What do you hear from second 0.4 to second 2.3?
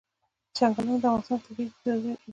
چنګلونه د افغانستان د طبیعي پدیدو یو رنګ دی.